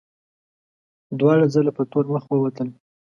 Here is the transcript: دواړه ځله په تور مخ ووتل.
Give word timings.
دواړه 1.19 1.45
ځله 1.53 1.71
په 1.77 1.83
تور 1.91 2.05
مخ 2.13 2.23
ووتل. 2.29 2.69